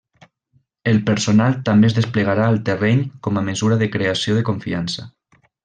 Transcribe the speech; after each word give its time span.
El 0.91 1.01
personal 1.09 1.57
també 1.67 1.91
es 1.91 1.97
desplegarà 1.99 2.49
al 2.53 2.59
terreny 2.71 3.05
com 3.29 3.39
a 3.43 3.47
mesura 3.51 3.81
de 3.83 3.91
creació 3.99 4.39
de 4.41 4.47
confiança. 4.51 5.11